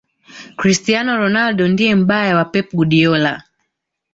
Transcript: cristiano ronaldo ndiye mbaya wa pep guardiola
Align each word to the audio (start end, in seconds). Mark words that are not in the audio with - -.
cristiano 0.59 1.17
ronaldo 1.17 1.67
ndiye 1.67 1.95
mbaya 1.95 2.33
wa 2.37 2.45
pep 2.45 2.67
guardiola 2.77 3.33